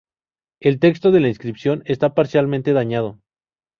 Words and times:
El 0.59 0.79
texto 0.79 1.11
de 1.11 1.19
la 1.19 1.27
inscripción 1.27 1.83
está 1.85 2.15
parcialmente 2.15 2.73
dañado. 2.73 3.19